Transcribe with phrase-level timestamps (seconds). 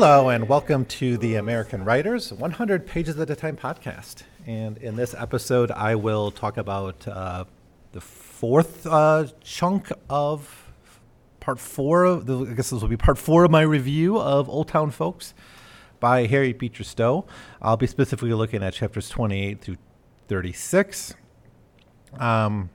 [0.00, 4.22] Hello, and welcome to the American Writers 100 Pages at a Time podcast.
[4.46, 7.46] And in this episode, I will talk about uh,
[7.90, 10.70] the fourth uh, chunk of
[11.40, 12.04] part four.
[12.04, 15.34] Of the, I guess this will be part four of my review of Oldtown Folks
[15.98, 17.26] by Harriet Beecher Stowe.
[17.60, 19.78] I'll be specifically looking at chapters 28 through
[20.28, 21.14] 36,
[22.20, 22.70] um,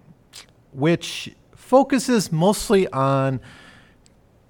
[0.73, 3.39] which focuses mostly on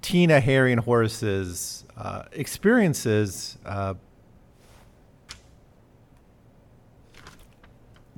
[0.04, 3.94] Tina, Harry, and Horace's uh, experiences uh,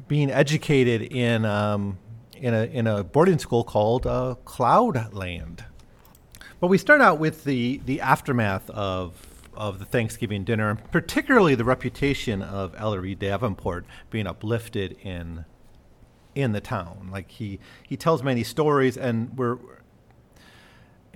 [0.09, 1.97] being educated in um,
[2.35, 5.61] in a in a boarding school called uh, Cloudland.
[6.59, 11.55] But we start out with the the aftermath of of the Thanksgiving dinner, and particularly
[11.55, 15.45] the reputation of Ellery Davenport being uplifted in
[16.35, 17.11] in the town.
[17.13, 19.59] Like he he tells many stories, and we're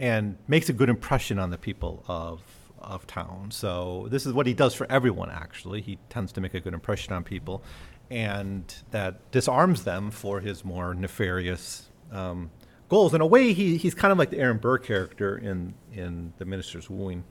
[0.00, 2.42] and makes a good impression on the people of
[2.78, 3.50] of town.
[3.50, 5.30] So this is what he does for everyone.
[5.30, 7.62] Actually, he tends to make a good impression on people,
[8.10, 12.50] and that disarms them for his more nefarious um,
[12.88, 13.12] goals.
[13.12, 16.46] In a way, he he's kind of like the Aaron Burr character in in The
[16.46, 17.22] Minister's Wooing,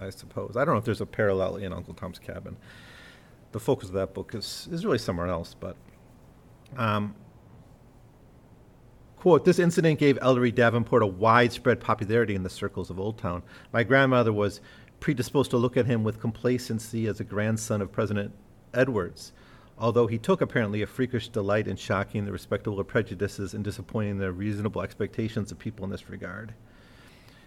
[0.00, 0.56] I suppose.
[0.56, 2.56] I don't know if there's a parallel in Uncle Tom's Cabin.
[3.52, 5.76] The focus of that book is is really somewhere else, but.
[6.76, 7.16] Um,
[9.20, 13.42] Quote, this incident gave Ellery Davenport a widespread popularity in the circles of Oldtown.
[13.70, 14.62] My grandmother was
[14.98, 18.32] predisposed to look at him with complacency as a grandson of President
[18.72, 19.34] Edwards,
[19.76, 24.32] although he took apparently a freakish delight in shocking the respectable prejudices and disappointing the
[24.32, 26.54] reasonable expectations of people in this regard.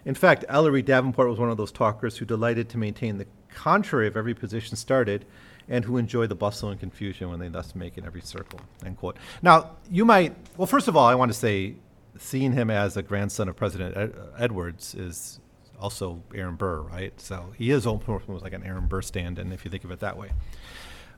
[0.06, 4.08] In fact, Ellery Davenport was one of those talkers who delighted to maintain the contrary
[4.08, 5.26] of every position started
[5.70, 8.60] and who enjoy the bustle and confusion when they thus make in every circle.
[8.86, 9.18] End quote.
[9.42, 11.76] Now, you might, well, first of all, I want to say
[12.18, 15.40] seeing him as a grandson of President Ed, Edwards is
[15.80, 17.20] also Aaron Burr, right?
[17.20, 20.00] So he is almost like an Aaron Burr stand in, if you think of it
[20.00, 20.32] that way.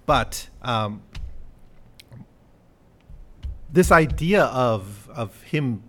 [0.06, 1.02] But um,
[3.72, 5.84] this idea of, of him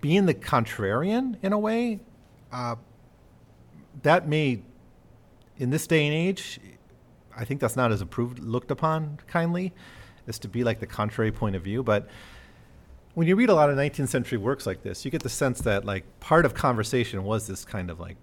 [0.00, 2.00] being the contrarian in a way,
[2.52, 2.76] uh,
[4.02, 4.62] that may,
[5.58, 6.60] in this day and age,
[7.36, 9.72] I think that's not as approved, looked upon kindly,
[10.26, 11.82] as to be like the contrary point of view.
[11.82, 12.08] But
[13.14, 15.60] when you read a lot of 19th century works like this, you get the sense
[15.62, 18.16] that like part of conversation was this kind of like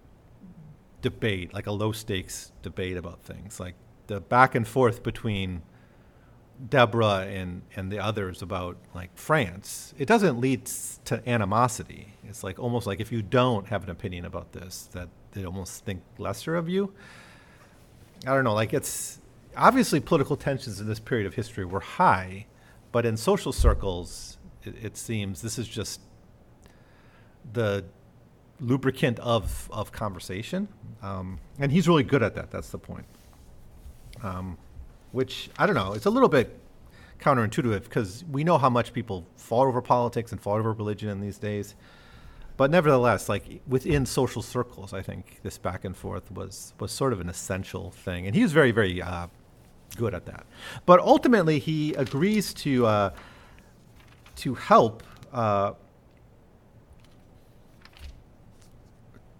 [1.02, 3.74] debate, like a low stakes debate about things, like
[4.06, 5.62] the back and forth between
[6.66, 9.94] Deborah and and the others about like France.
[9.98, 10.66] It doesn't lead
[11.04, 12.14] to animosity.
[12.28, 15.84] It's like almost like if you don't have an opinion about this, that they almost
[15.84, 16.92] think lesser of you.
[18.26, 19.20] I don't know, like it's
[19.56, 22.46] obviously political tensions in this period of history were high,
[22.90, 26.00] but in social circles, it, it seems this is just
[27.52, 27.84] the
[28.60, 30.66] lubricant of of conversation,
[31.02, 32.50] um, and he's really good at that.
[32.50, 33.06] That's the point.
[34.24, 34.58] Um,
[35.12, 35.92] which I don't know.
[35.92, 36.58] It's a little bit
[37.20, 41.20] counterintuitive because we know how much people fall over politics and fall over religion in
[41.20, 41.74] these days
[42.58, 47.12] but nevertheless, like within social circles, I think this back and forth was was sort
[47.12, 49.28] of an essential thing, and he was very very uh,
[49.96, 50.44] good at that.
[50.84, 53.10] But ultimately, he agrees to uh,
[54.36, 55.04] to help.
[55.32, 55.74] Uh,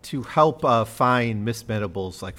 [0.02, 2.36] to help uh, find Miss Mehitable's like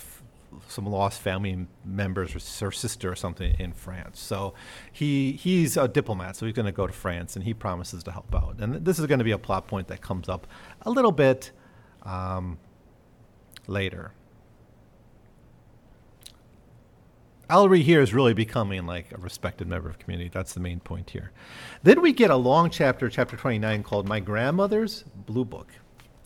[0.70, 4.20] some lost family members or her sister or something in France.
[4.20, 4.54] So
[4.92, 8.12] he he's a diplomat, so he's going to go to France and he promises to
[8.12, 8.58] help out.
[8.60, 10.48] And this is going to be a plot point that comes up
[10.84, 11.52] a little bit
[12.04, 12.58] um,
[13.68, 14.14] later.
[17.50, 20.30] Ellery here is really becoming like a respected member of the community.
[20.32, 21.32] That's the main point here.
[21.82, 25.72] Then we get a long chapter, chapter 29, called My Grandmother's Blue Book.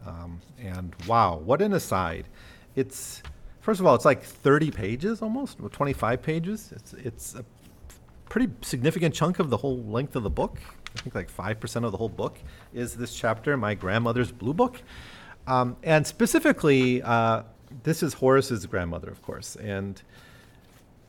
[0.06, 2.28] Um, and wow, what an aside.
[2.75, 3.24] It's
[3.63, 6.74] First of all, it's like 30 pages almost, or 25 pages.
[6.75, 7.45] It's it's a
[8.27, 10.60] pretty significant chunk of the whole length of the book.
[10.98, 12.38] I think like five percent of the whole book
[12.74, 14.81] is this chapter, my grandmother's blue book,
[15.48, 17.44] um, and specifically, uh,
[17.83, 20.01] this is Horace's grandmother, of course, and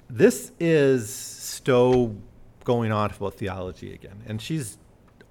[0.08, 2.14] this is Stowe
[2.62, 4.78] going on about theology again, and she's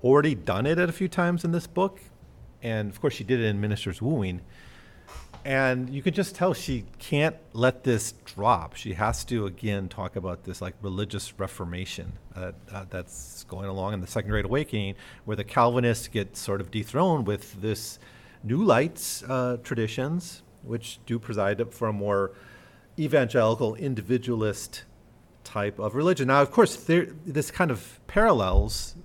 [0.04, 2.02] already done it a few times in this book,
[2.62, 4.42] and of course she did it in Minister's Wooing
[5.46, 8.76] and you can just tell she can't let this drop.
[8.76, 13.94] She has to again talk about this like religious reformation uh, uh, that's going along
[13.94, 14.96] in the Second Great Awakening,
[15.26, 18.00] where the Calvinists get sort of dethroned with this
[18.44, 22.32] New Lights uh, traditions, which do preside for a more
[22.98, 24.84] evangelical, individualist
[25.44, 26.28] type of religion.
[26.28, 28.96] Now, of course, there, this kind of parallels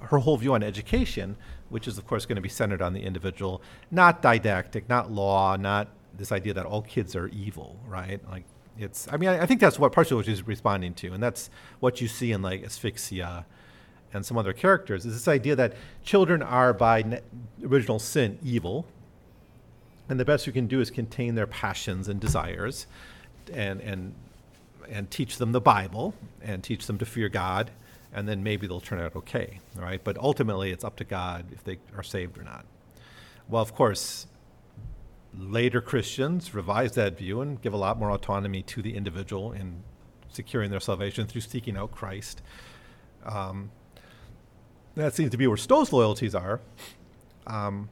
[0.00, 1.36] her whole view on education
[1.72, 5.56] which is, of course, going to be centered on the individual, not didactic, not law,
[5.56, 8.20] not this idea that all kids are evil, right?
[8.30, 8.44] Like
[8.78, 9.08] it's.
[9.10, 12.00] I mean, I, I think that's what partially what she's responding to, and that's what
[12.00, 13.46] you see in like asphyxia
[14.12, 15.74] and some other characters is this idea that
[16.04, 17.20] children are by ne-
[17.64, 18.86] original sin evil,
[20.08, 22.86] and the best you can do is contain their passions and desires,
[23.52, 24.14] and and
[24.90, 27.70] and teach them the Bible and teach them to fear God,
[28.12, 30.02] and then maybe they'll turn out okay, right?
[30.02, 32.66] But ultimately, it's up to God if they are saved or not.
[33.48, 34.26] Well, of course,
[35.36, 39.82] later Christians revise that view and give a lot more autonomy to the individual in
[40.28, 42.42] securing their salvation through seeking out Christ.
[43.24, 43.70] Um,
[44.94, 46.60] that seems to be where Stowe's loyalties are.
[47.46, 47.88] Um,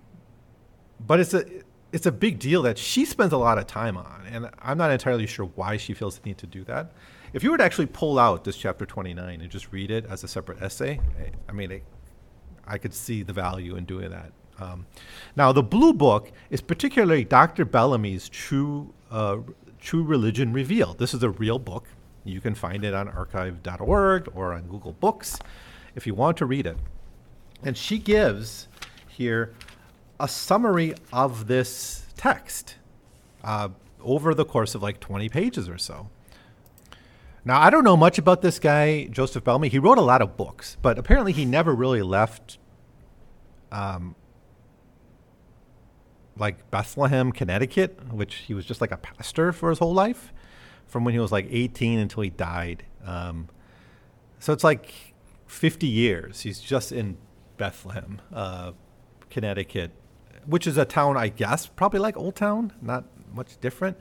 [1.05, 1.45] but it's a
[1.93, 4.93] it's a big deal that she spends a lot of time on, and I'm not
[4.93, 6.93] entirely sure why she feels the need to do that.
[7.33, 10.25] If you were to actually pull out this chapter 29 and just read it as
[10.25, 11.01] a separate essay,
[11.49, 11.85] I mean, it,
[12.67, 14.33] I could see the value in doing that.
[14.59, 14.87] Um,
[15.37, 17.65] now, the Blue Book is particularly Dr.
[17.65, 19.39] Bellamy's True uh,
[19.81, 20.99] True Religion Revealed.
[20.99, 21.87] This is a real book.
[22.25, 25.39] You can find it on archive.org or on Google Books
[25.95, 26.77] if you want to read it.
[27.63, 28.69] And she gives
[29.09, 29.55] here
[30.19, 32.77] a summary of this text
[33.43, 33.71] uh,
[34.03, 36.11] over the course of like 20 pages or so.
[37.45, 39.69] Now, I don't know much about this guy, Joseph Bellamy.
[39.69, 42.59] He wrote a lot of books, but apparently he never really left
[43.73, 44.15] um,
[46.37, 50.33] like Bethlehem, Connecticut, which he was just like a pastor for his whole life
[50.87, 52.85] from when he was like 18 until he died.
[53.05, 53.49] Um,
[54.39, 54.93] so it's like
[55.47, 56.41] 50 years.
[56.41, 57.17] He's just in
[57.57, 58.73] Bethlehem, uh,
[59.31, 59.93] Connecticut,
[60.47, 63.97] which is a town, I guess, probably like Oldtown, not much different.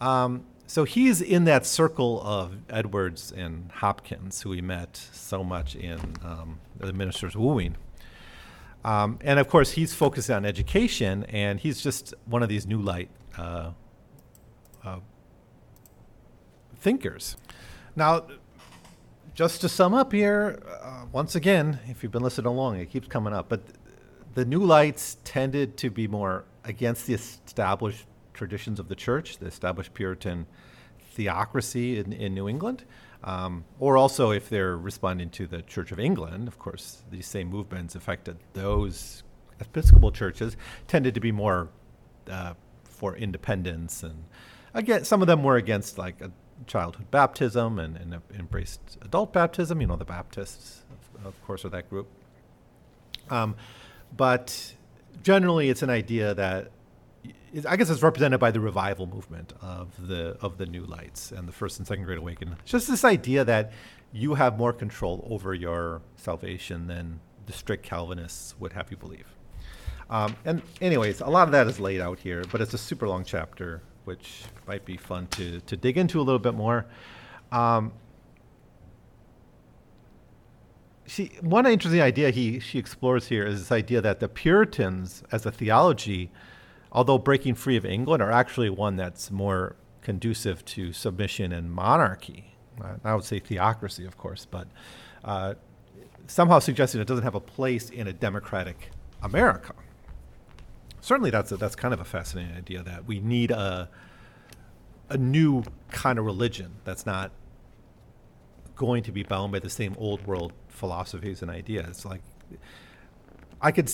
[0.00, 5.74] Um, so he's in that circle of Edwards and Hopkins, who we met so much
[5.74, 7.76] in um, The Minister's Wooing.
[8.84, 12.80] Um, and of course, he's focused on education, and he's just one of these new
[12.80, 13.70] light uh,
[14.84, 14.98] uh,
[16.76, 17.36] thinkers.
[17.94, 18.26] Now,
[19.34, 23.08] just to sum up here, uh, once again, if you've been listening along, it keeps
[23.08, 23.60] coming up, but
[24.34, 28.06] the New Lights tended to be more against the established
[28.42, 30.46] traditions of the church, the established Puritan
[31.14, 32.84] theocracy in, in New England.
[33.22, 37.48] Um, or also, if they're responding to the Church of England, of course, these same
[37.48, 39.22] movements affected those
[39.60, 40.56] Episcopal churches,
[40.88, 41.68] tended to be more
[42.28, 44.02] uh, for independence.
[44.02, 44.24] And
[44.74, 46.16] again, some of them were against like
[46.66, 49.80] childhood baptism and, and embraced adult baptism.
[49.80, 52.08] You know, the Baptists, of, of course, are that group.
[53.30, 53.54] Um,
[54.16, 54.74] but
[55.22, 56.72] generally, it's an idea that
[57.68, 61.46] I guess it's represented by the revival movement of the of the New Lights and
[61.46, 62.56] the First and Second Great Awakening.
[62.60, 63.72] It's just this idea that
[64.12, 69.26] you have more control over your salvation than the strict Calvinists would have you believe.
[70.10, 73.08] Um, and anyways, a lot of that is laid out here, but it's a super
[73.08, 76.86] long chapter which might be fun to, to dig into a little bit more.
[77.50, 77.92] Um,
[81.40, 85.52] one interesting idea he, she explores here is this idea that the Puritans, as a
[85.52, 86.30] theology,
[86.92, 92.54] although breaking free of England, are actually one that's more conducive to submission and monarchy.
[92.80, 94.68] Uh, I would say theocracy, of course, but
[95.24, 95.54] uh,
[96.26, 98.90] somehow suggesting it doesn't have a place in a democratic
[99.22, 99.74] America
[101.02, 103.90] certainly that's a, that's kind of a fascinating idea that we need a
[105.10, 107.30] a new kind of religion that's not
[108.74, 112.06] going to be bound by the same old world philosophies and ideas.
[112.06, 112.22] Like
[113.62, 113.88] I could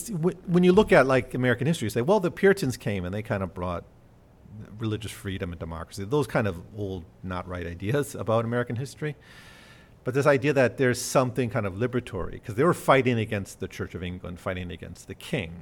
[0.46, 3.22] when you look at like American history, you say, well, the Puritans came and they
[3.22, 3.84] kind of brought
[4.78, 6.04] religious freedom and democracy.
[6.04, 9.14] Those kind of old, not right ideas about American history.
[10.04, 13.68] But this idea that there's something kind of liberatory, because they were fighting against the
[13.68, 15.52] Church of England, fighting against the king,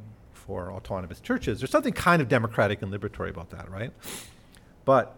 [0.47, 1.59] for autonomous churches.
[1.59, 3.93] There's something kind of democratic and liberatory about that, right?
[4.85, 5.17] But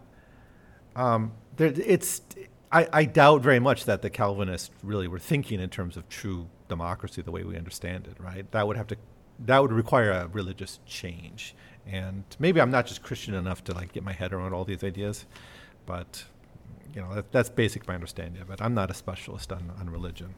[0.95, 2.21] um, there, it's
[2.71, 6.47] I, I, doubt very much that the Calvinists really were thinking in terms of true
[6.67, 8.49] democracy the way we understand it, right?
[8.51, 8.97] That would have to
[9.45, 11.55] that would require a religious change.
[11.87, 14.83] And maybe I'm not just Christian enough to like get my head around all these
[14.83, 15.25] ideas,
[15.85, 16.25] but
[16.93, 18.61] you know that, that's basic my understanding of it.
[18.61, 20.35] I'm not a specialist on, on religion.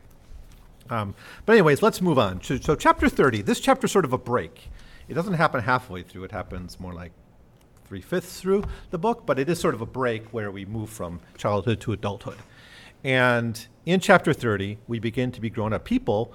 [0.89, 2.41] Um, but anyways, let's move on.
[2.41, 3.41] So, so chapter 30.
[3.43, 4.69] This chapter is sort of a break.
[5.07, 6.25] It doesn't happen halfway through.
[6.25, 7.11] It happens more like
[7.91, 10.89] three fifths through the book, but it is sort of a break where we move
[10.89, 12.37] from childhood to adulthood.
[13.03, 16.31] And in chapter 30, we begin to be grown up people.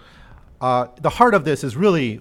[0.60, 2.20] Uh, the heart of this is really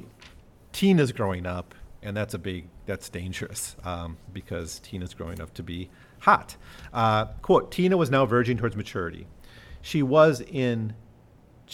[0.72, 5.64] Tina's growing up, and that's a big, that's dangerous um, because Tina's growing up to
[5.64, 5.90] be
[6.20, 6.56] hot.
[6.94, 9.28] Uh, quote Tina was now verging towards maturity.
[9.82, 10.96] She was in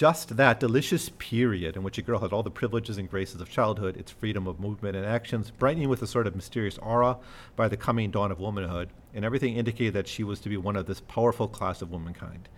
[0.02, 3.48] just that delicious period in which a girl had all the privileges and graces of
[3.48, 7.16] childhood, its freedom of movement and actions, brightening with a sort of mysterious aura
[7.56, 10.76] by the coming dawn of womanhood, and everything indicated that she was to be one
[10.76, 12.50] of this powerful class of womankind.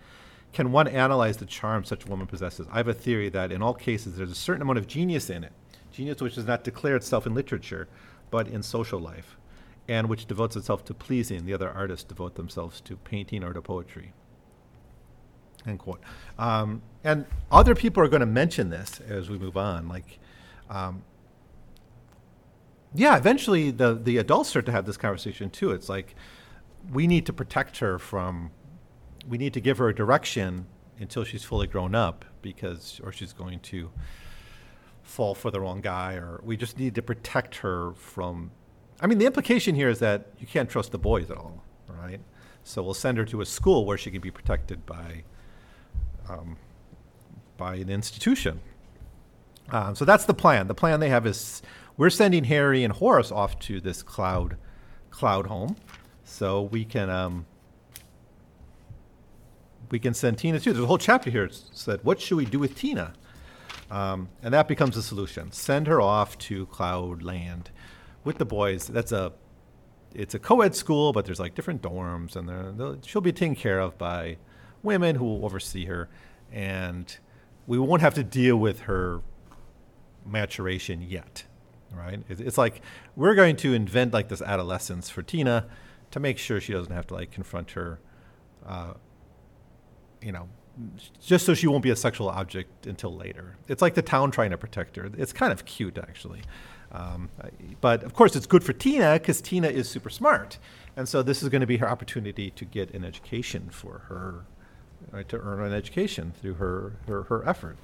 [0.54, 2.66] Can one analyze the charm such a woman possesses?
[2.72, 5.44] I have a theory that in all cases there's a certain amount of genius in
[5.44, 5.52] it,
[5.92, 7.88] genius which does not declare itself in literature,
[8.30, 9.36] but in social life,
[9.86, 11.44] and which devotes itself to pleasing.
[11.44, 14.14] The other artists devote themselves to painting or to poetry.
[15.66, 16.00] End quote.
[16.38, 19.88] Um, and other people are going to mention this as we move on.
[19.88, 20.18] Like,
[20.68, 21.02] um,
[22.94, 25.72] yeah, eventually the the adults start to have this conversation too.
[25.72, 26.14] It's like
[26.92, 28.50] we need to protect her from,
[29.28, 30.66] we need to give her a direction
[30.98, 33.90] until she's fully grown up because, or she's going to
[35.02, 38.50] fall for the wrong guy, or we just need to protect her from.
[39.00, 42.20] I mean, the implication here is that you can't trust the boys at all, right?
[42.62, 45.24] So we'll send her to a school where she can be protected by
[46.28, 46.56] um,
[47.56, 48.60] by an institution.
[49.70, 50.66] Um, so that's the plan.
[50.68, 51.62] The plan they have is
[51.96, 54.56] we're sending Harry and Horace off to this cloud
[55.10, 55.76] cloud home,
[56.24, 57.46] so we can um,
[59.90, 60.72] we can send Tina too.
[60.72, 63.14] There's a whole chapter here that said what should we do with Tina,
[63.90, 65.50] um, and that becomes the solution.
[65.52, 67.66] Send her off to Cloudland
[68.24, 68.86] with the boys.
[68.86, 69.32] That's a
[70.14, 73.96] it's a co-ed school, but there's like different dorms, and she'll be taken care of
[73.96, 74.36] by
[74.84, 76.08] women who will oversee her,
[76.52, 77.16] and
[77.66, 79.22] we won't have to deal with her
[80.26, 81.44] maturation yet,
[81.92, 82.22] right?
[82.28, 82.82] It's like
[83.16, 85.66] we're going to invent like this adolescence for Tina
[86.10, 87.98] to make sure she doesn't have to like confront her,
[88.66, 88.94] uh,
[90.22, 90.48] you know,
[91.20, 93.56] just so she won't be a sexual object until later.
[93.68, 95.10] It's like the town trying to protect her.
[95.16, 96.42] It's kind of cute, actually.
[96.92, 97.30] Um,
[97.80, 100.58] but of course, it's good for Tina because Tina is super smart.
[100.96, 104.46] And so this is going to be her opportunity to get an education for her
[105.12, 107.76] right, to earn an education through her, her, her effort.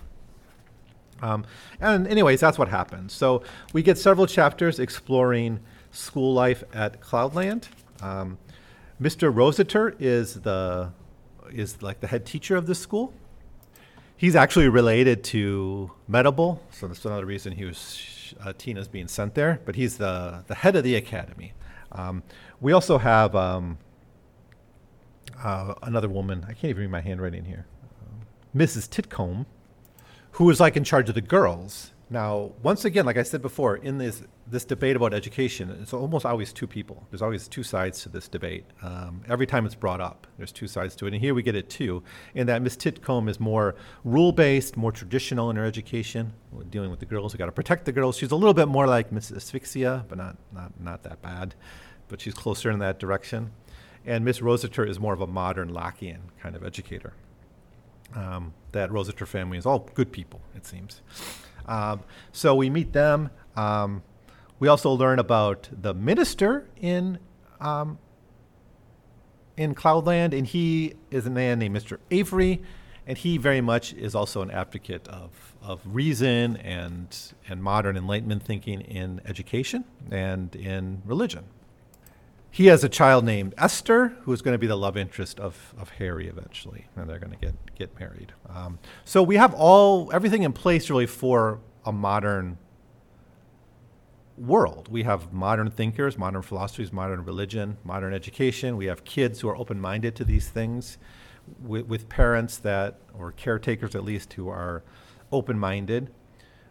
[1.22, 1.44] Um,
[1.80, 3.12] and, anyways, that's what happens.
[3.12, 5.60] So we get several chapters exploring
[5.90, 7.68] school life at Cloudland.
[8.00, 8.38] Um,
[9.00, 9.34] Mr.
[9.34, 10.92] Rossiter is the
[11.50, 13.12] is like the head teacher of this school.
[14.16, 19.34] He's actually related to Mehitable, so that's another reason he was uh, Tina's being sent
[19.34, 19.60] there.
[19.64, 21.54] But he's the the head of the academy.
[21.92, 22.22] Um,
[22.60, 23.78] we also have um,
[25.42, 26.44] uh, another woman.
[26.44, 27.66] I can't even read my handwriting here.
[28.54, 28.88] Mrs.
[28.88, 29.46] Titcomb,
[30.32, 31.92] who was like in charge of the girls.
[32.12, 36.26] Now, once again, like I said before, in this this debate about education, it's almost
[36.26, 37.06] always two people.
[37.08, 38.64] There's always two sides to this debate.
[38.82, 41.54] Um, every time it's brought up, there's two sides to it, and here we get
[41.54, 42.02] it too.
[42.34, 46.98] In that Miss Titcomb is more rule-based, more traditional in her education, We're dealing with
[46.98, 47.32] the girls.
[47.32, 48.16] We got to protect the girls.
[48.16, 51.54] She's a little bit more like Miss Asphyxia, but not not not that bad.
[52.08, 53.52] But she's closer in that direction
[54.06, 57.12] and Miss Rossiter is more of a modern Lockean kind of educator.
[58.14, 61.00] Um, that Rossiter family is all good people, it seems.
[61.66, 62.00] Um,
[62.32, 63.30] so we meet them.
[63.56, 64.02] Um,
[64.58, 67.18] we also learn about the minister in
[67.60, 67.98] um,
[69.56, 71.98] in Cloudland, and he is a man named Mr.
[72.10, 72.62] Avery,
[73.06, 77.16] and he very much is also an advocate of, of reason and
[77.48, 81.44] and modern Enlightenment thinking in education and in religion
[82.50, 85.74] he has a child named Esther, who is going to be the love interest of,
[85.78, 88.32] of Harry eventually, and they're going to get get married.
[88.48, 92.58] Um, so we have all everything in place really for a modern
[94.36, 94.88] world.
[94.90, 98.76] We have modern thinkers, modern philosophies, modern religion, modern education.
[98.76, 100.98] We have kids who are open minded to these things,
[101.62, 104.82] with, with parents that or caretakers at least who are
[105.30, 106.10] open minded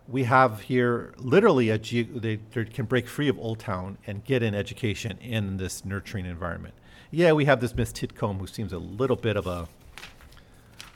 [0.10, 4.42] we have here literally a ge- they, they can break free of Oldtown and get
[4.42, 6.74] an education in this nurturing environment.
[7.12, 9.68] Yeah, we have this Miss Titcomb who seems a little bit of a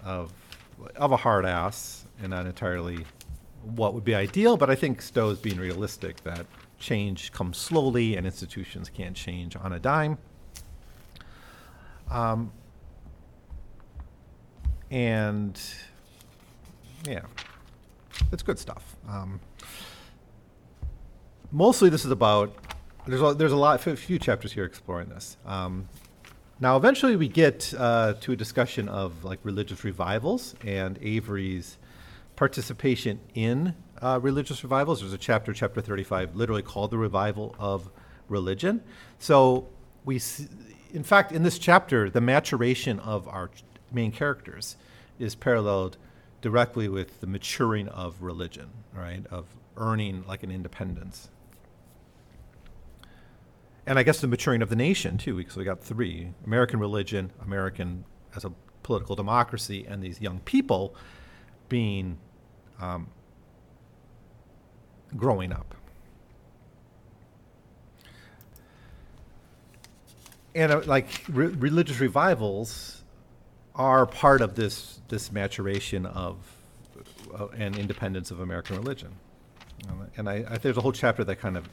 [0.04, 0.34] of
[0.96, 3.06] of a hard ass and not entirely
[3.62, 6.46] what would be ideal, but I think Stowe is being realistic that
[6.80, 10.18] change comes slowly and institutions can't change on a dime.
[12.12, 12.52] Um,
[14.92, 15.60] and
[17.08, 17.22] yeah,
[18.32, 18.96] it's good stuff.
[19.08, 19.40] Um,
[21.52, 22.56] mostly, this is about
[23.06, 25.38] there's a, there's a lot, a few chapters here exploring this.
[25.46, 25.90] Um,
[26.60, 31.78] now, eventually, we get uh, to a discussion of like religious revivals and Avery's
[32.36, 35.02] participation in uh, religious revivals.
[35.02, 37.90] There's a chapter, chapter 35, literally called the revival of
[38.30, 38.82] religion.
[39.20, 39.68] So
[40.06, 40.22] we,
[40.94, 43.50] in fact, in this chapter, the maturation of our
[43.92, 44.78] main characters
[45.20, 45.98] is paralleled
[46.44, 49.26] directly with the maturing of religion, right?
[49.32, 49.46] Of
[49.78, 51.30] earning like an independence.
[53.88, 57.32] And I guess the maturing of the nation too, because we got three American religion,
[57.42, 58.04] American
[58.36, 58.52] as a
[58.84, 60.96] political democracy, and these young people
[61.70, 62.18] being
[62.82, 63.08] um,
[65.16, 65.74] growing up.
[70.54, 73.03] And uh, like re- religious revivals
[73.76, 76.38] are part of this this maturation of
[77.34, 79.16] uh, and independence of American religion.
[79.90, 81.68] Um, and I, I, there's a whole chapter that kind of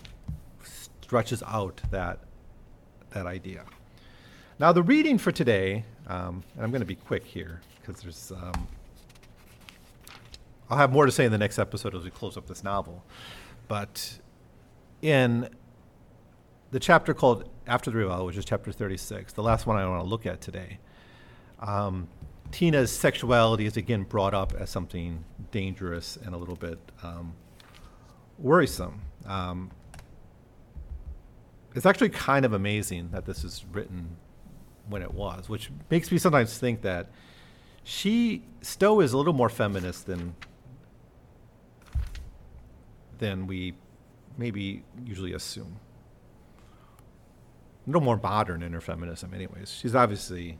[0.62, 2.20] stretches out that
[3.10, 3.64] that idea.
[4.58, 8.30] Now, the reading for today, um, and I'm going to be quick here because there's,
[8.30, 8.68] um,
[10.68, 13.02] I'll have more to say in the next episode as we close up this novel.
[13.68, 14.18] But
[15.00, 15.48] in
[16.72, 20.04] the chapter called After the Revival, which is chapter 36, the last one I want
[20.04, 20.78] to look at today,
[21.60, 22.08] um,
[22.50, 27.34] Tina's sexuality is again brought up as something dangerous and a little bit um,
[28.38, 29.02] worrisome.
[29.26, 29.70] Um,
[31.74, 34.16] it's actually kind of amazing that this is written
[34.88, 37.10] when it was, which makes me sometimes think that
[37.84, 40.34] she Stowe is a little more feminist than
[43.18, 43.74] than we
[44.36, 45.78] maybe usually assume.
[47.86, 49.70] A little more modern in her feminism, anyways.
[49.70, 50.58] She's obviously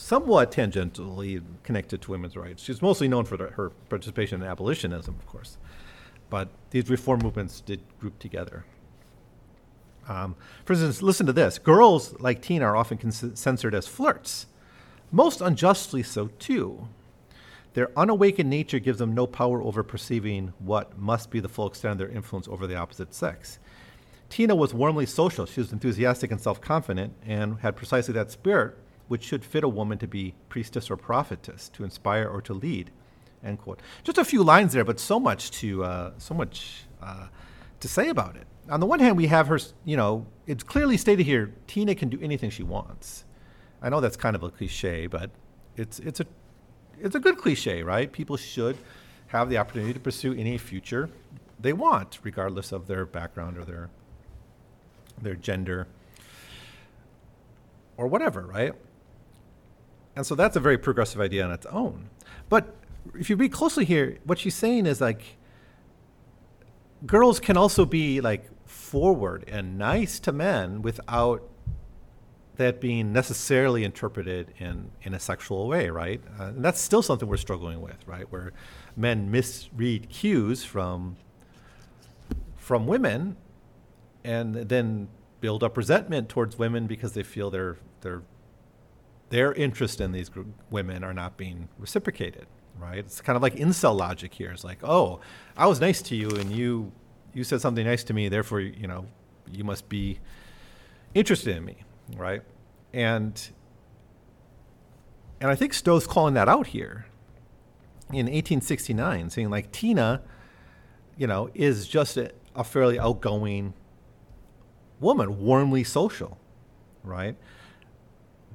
[0.00, 2.62] somewhat tangentially connected to women's rights.
[2.62, 5.58] She's mostly known for her participation in abolitionism, of course,
[6.30, 8.64] but these reform movements did group together.
[10.08, 14.46] Um, for instance, listen to this girls like Tina are often cons- censored as flirts,
[15.12, 16.88] most unjustly so, too.
[17.74, 21.92] Their unawakened nature gives them no power over perceiving what must be the full extent
[21.92, 23.60] of their influence over the opposite sex.
[24.28, 25.46] Tina was warmly social.
[25.46, 28.76] She was enthusiastic and self confident and had precisely that spirit
[29.10, 32.90] which should fit a woman to be priestess or prophetess, to inspire or to lead.
[33.44, 33.80] End quote.
[34.04, 37.26] Just a few lines there, but so much to, uh, so much uh,
[37.80, 40.96] to say about it on the one hand, we have her, you know, it's clearly
[40.96, 43.24] stated here Tina can do anything she wants.
[43.82, 45.30] I know that's kind of a cliche, but
[45.76, 46.26] it's, it's, a,
[47.00, 48.10] it's a good cliche, right?
[48.10, 48.76] People should
[49.28, 51.10] have the opportunity to pursue any future
[51.58, 53.90] they want, regardless of their background or their,
[55.20, 55.86] their gender
[57.96, 58.72] or whatever, right?
[60.16, 62.10] And so that's a very progressive idea on its own.
[62.48, 62.74] But
[63.18, 65.36] if you read closely here, what she's saying is like,
[67.06, 71.48] girls can also be like forward and nice to men without
[72.56, 76.20] that being necessarily interpreted in, in a sexual way, right?
[76.38, 78.30] Uh, and that's still something we're struggling with, right?
[78.30, 78.52] Where
[78.96, 81.16] men misread cues from
[82.56, 83.36] from women
[84.22, 85.08] and then
[85.40, 88.22] build up resentment towards women because they feel their their
[89.30, 90.30] their interest in these
[90.70, 92.46] women are not being reciprocated,
[92.78, 92.98] right?
[92.98, 94.50] It's kind of like incel logic here.
[94.50, 95.20] It's like, oh,
[95.56, 96.92] I was nice to you and you
[97.32, 99.06] you said something nice to me, therefore, you know,
[99.52, 100.18] you must be
[101.14, 101.76] interested in me,
[102.16, 102.42] right?
[102.92, 103.40] And
[105.40, 107.06] and I think Stowe's calling that out here
[108.10, 110.22] in 1869, saying like Tina,
[111.16, 113.74] you know, is just a, a fairly outgoing
[114.98, 116.36] woman, warmly social,
[117.04, 117.36] right?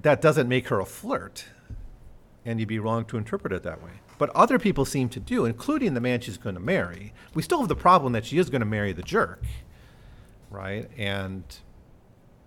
[0.01, 1.45] That doesn't make her a flirt,
[2.45, 3.91] and you'd be wrong to interpret it that way.
[4.17, 7.13] But other people seem to do, including the man she's going to marry.
[7.34, 9.43] We still have the problem that she is going to marry the jerk,
[10.49, 10.89] right?
[10.97, 11.43] And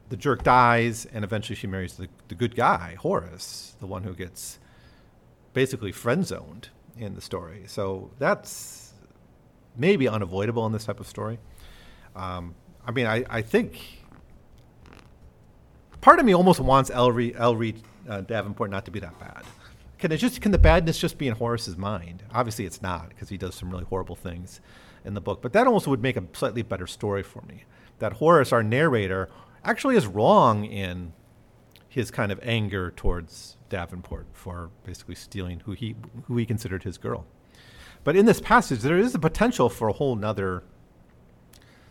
[0.09, 4.15] the jerk dies, and eventually she marries the, the good guy, Horace, the one who
[4.15, 4.59] gets
[5.53, 7.65] basically friend zoned in the story.
[7.67, 8.95] So that's
[9.77, 11.39] maybe unavoidable in this type of story.
[12.17, 12.55] Um,
[12.87, 13.98] I mean, I, I think
[16.01, 17.75] part of me almost wants Ellery, Ellery
[18.09, 19.45] uh, Davenport not to be that bad.
[19.99, 22.23] Can it just can the badness just be in Horace's mind?
[22.33, 24.61] Obviously, it's not because he does some really horrible things
[25.05, 25.43] in the book.
[25.43, 27.65] But that almost would make a slightly better story for me.
[27.99, 29.29] That Horace, our narrator,
[29.65, 31.13] actually is wrong in
[31.89, 36.97] his kind of anger towards Davenport for basically stealing who he who he considered his
[36.97, 37.27] girl.
[38.05, 40.63] But in this passage, there is a potential for a whole nother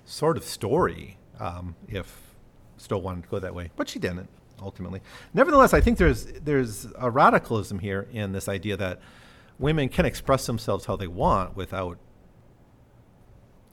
[0.05, 2.26] sort of story um, if
[2.77, 4.29] Stowe wanted to go that way, but she didn't
[4.61, 5.01] ultimately.
[5.33, 8.99] Nevertheless, I think there's there's a radicalism here in this idea that
[9.59, 11.97] women can express themselves how they want without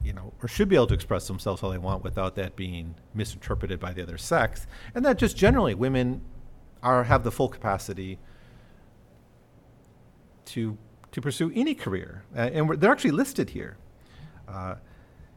[0.04, 2.94] you know, or should be able to express themselves how they want without that being
[3.14, 6.20] misinterpreted by the other sex, and that just generally women
[6.82, 8.18] are have the full capacity
[10.44, 10.76] to
[11.10, 13.78] to pursue any career, uh, and they're actually listed here.
[14.46, 14.74] Uh,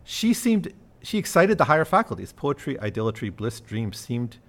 [0.03, 0.73] she seemed
[1.07, 2.33] she excited the higher faculties.
[2.33, 4.39] Poetry, idolatry, bliss, dreams seemed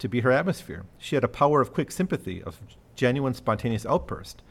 [0.00, 0.84] to be her atmosphere.
[0.98, 2.60] She had a power of quick sympathy, of
[2.96, 4.42] genuine, spontaneous outburst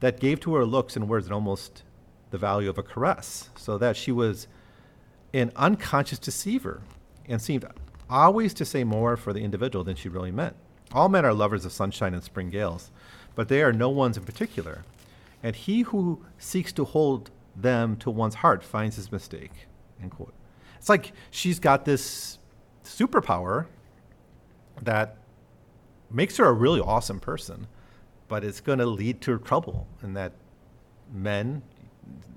[0.00, 1.82] that gave to her looks and words almost
[2.30, 4.48] the value of a caress, so that she was
[5.32, 6.82] an unconscious deceiver
[7.26, 7.64] and seemed
[8.10, 10.56] always to say more for the individual than she really meant.
[10.92, 12.90] All men are lovers of sunshine and spring gales,
[13.34, 14.84] but they are no ones in particular.
[15.42, 19.68] and he who seeks to hold them to one's heart finds his mistake.
[20.02, 20.34] End quote.
[20.84, 22.38] It's like she's got this
[22.84, 23.64] superpower
[24.82, 25.16] that
[26.10, 27.68] makes her a really awesome person,
[28.28, 30.34] but it's going to lead to trouble, and that
[31.10, 31.62] men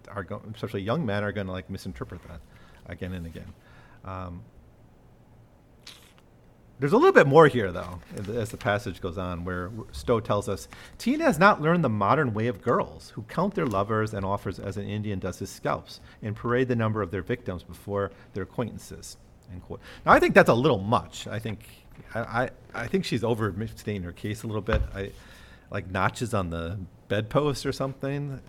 [0.07, 2.39] are especially young men, are going to like misinterpret that
[2.85, 3.53] again and again.
[4.05, 4.43] Um,
[6.79, 7.99] there's a little bit more here, though,
[8.33, 12.33] as the passage goes on, where Stowe tells us Tina has not learned the modern
[12.33, 15.99] way of girls who count their lovers and offers as an Indian does his scalps
[16.21, 19.17] and parade the number of their victims before their acquaintances.
[20.05, 21.27] Now, I think that's a little much.
[21.27, 21.67] I think
[22.13, 24.81] I, I, I think she's overstating her case a little bit.
[24.93, 25.11] I
[25.71, 28.41] like notches on the bedpost or something.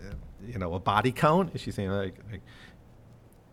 [0.47, 1.55] You know, a body count.
[1.55, 2.43] Is she saying like, like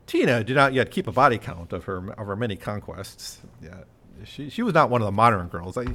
[0.07, 3.39] Tina did not yet keep a body count of her of her many conquests.
[3.61, 3.83] Yeah,
[4.23, 5.77] she she was not one of the modern girls.
[5.77, 5.85] I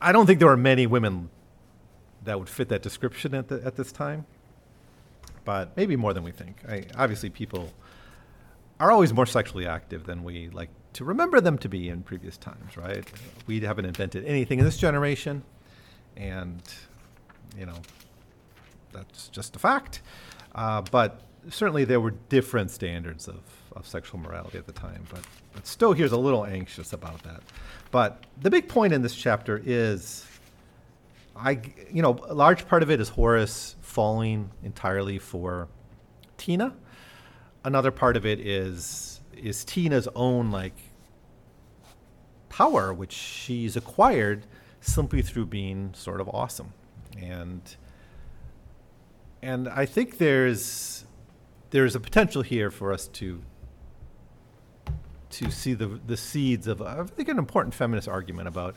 [0.00, 1.28] I don't think there were many women
[2.24, 4.26] that would fit that description at the, at this time,
[5.44, 6.56] but maybe more than we think.
[6.68, 7.70] I, obviously, people
[8.78, 12.36] are always more sexually active than we like to remember them to be in previous
[12.36, 13.04] times, right?
[13.46, 15.42] We haven't invented anything in this generation,
[16.16, 16.62] and
[17.58, 17.76] you know
[18.92, 20.02] that's just a fact.
[20.54, 23.40] Uh, but certainly there were different standards of,
[23.72, 25.04] of sexual morality at the time.
[25.10, 25.20] But,
[25.52, 27.42] but Stowe here's a little anxious about that.
[27.90, 30.26] But the big point in this chapter is,
[31.36, 35.68] I you know a large part of it is Horace falling entirely for
[36.36, 36.74] Tina.
[37.64, 40.76] Another part of it is is Tina's own like
[42.48, 44.46] power, which she's acquired
[44.80, 46.74] simply through being sort of awesome,
[47.18, 47.76] and
[49.42, 51.04] and I think there's
[51.70, 53.40] there's a potential here for us to
[55.30, 58.74] to see the the seeds of I think an important feminist argument about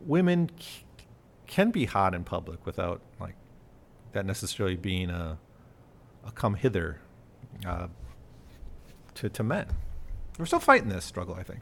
[0.00, 0.84] women c-
[1.46, 3.34] can be hot in public without like
[4.12, 5.38] that necessarily being a
[6.26, 7.00] a come hither
[7.66, 7.88] uh,
[9.14, 9.66] to, to men.
[10.38, 11.60] We're still fighting this struggle, I think.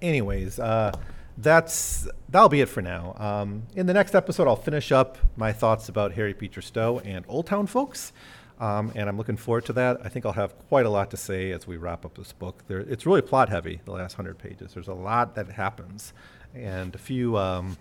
[0.00, 0.92] Anyways, uh,
[1.36, 3.14] that's that'll be it for now.
[3.18, 7.26] Um, in the next episode, I'll finish up my thoughts about Harriet Beecher Stowe and
[7.26, 8.12] Oldtown Folks,
[8.60, 10.00] um, and I'm looking forward to that.
[10.04, 12.64] I think I'll have quite a lot to say as we wrap up this book.
[12.66, 13.80] There, it's really plot heavy.
[13.84, 14.74] The last hundred pages.
[14.74, 16.12] There's a lot that happens,
[16.54, 17.76] and a few um,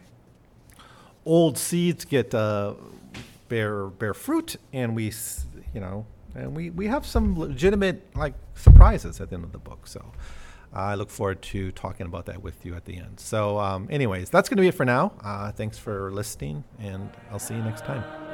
[1.25, 2.75] old seeds get uh,
[3.49, 5.11] bear bear fruit, and we,
[5.73, 9.57] you know, and we, we have some legitimate like surprises at the end of the
[9.57, 9.87] book.
[9.87, 9.99] So
[10.75, 13.19] uh, I look forward to talking about that with you at the end.
[13.19, 15.13] So, um, anyways, that's going to be it for now.
[15.23, 18.26] Uh, thanks for listening, and I'll see you next time.